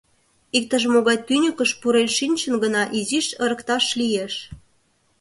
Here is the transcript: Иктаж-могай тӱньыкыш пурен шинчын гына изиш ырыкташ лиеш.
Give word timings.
Иктаж-могай 0.57 1.17
тӱньыкыш 1.27 1.71
пурен 1.81 2.09
шинчын 2.17 2.55
гына 2.63 2.83
изиш 2.99 3.27
ырыкташ 3.43 3.85
лиеш. 3.99 4.33